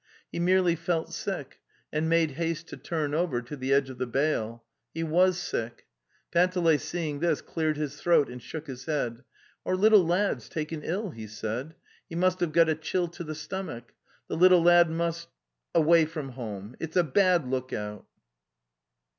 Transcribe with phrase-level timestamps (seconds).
[0.31, 1.59] He merely felt sick,
[1.93, 4.63] and made haste to turn over to the edge of the bale.
[4.95, 5.85] He was sick.
[6.31, 9.23] Panteley, seeing this, cleared his throat and shook his head.
[9.63, 11.75] 'Our little lad's taken ill," he said..''
[12.09, 13.93] He must have got a chill to the stomach.
[14.27, 15.27] 'The little lad must.
[15.75, 18.07] away from home; it's a bad lookout!"